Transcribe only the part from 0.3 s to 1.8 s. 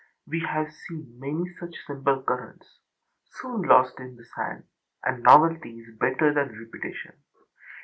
have seen many such